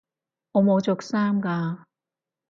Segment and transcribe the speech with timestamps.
[0.53, 1.83] 我冇着衫㗎